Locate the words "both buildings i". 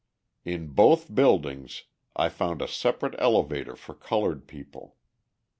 0.69-2.29